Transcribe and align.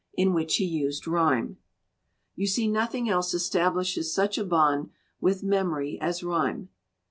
in 0.15 0.33
which 0.33 0.55
he 0.55 0.65
used 0.65 1.05
rhyme. 1.07 1.57
"You 2.35 2.47
see, 2.47 2.67
nothing 2.67 3.07
else 3.07 3.35
establishes 3.35 4.11
such 4.11 4.39
a 4.39 4.43
bond 4.43 4.89
with 5.19 5.43
memory 5.43 5.99
as 6.01 6.23
rhyme. 6.23 6.69